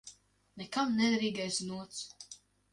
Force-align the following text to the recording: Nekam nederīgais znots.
Nekam 0.61 0.97
nederīgais 1.03 1.61
znots. 1.69 2.05